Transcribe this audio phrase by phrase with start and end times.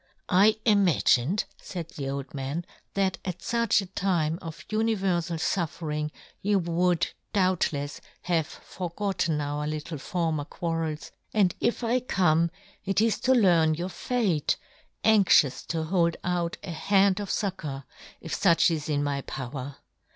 [0.47, 2.65] "I imagined," faid the old man,"
[2.95, 6.09] that at fuch a time of uni" verfal fuffering
[6.41, 7.81] you would, doubt yohn Gutenberg.
[7.81, 12.49] 83' lefs, have forgotten our little former' quarrels, and if I come
[12.83, 14.57] it is to learn' your fate,
[15.03, 17.83] anxious to hold out a * hand of fuccour,
[18.21, 19.75] if fuch is in my * power.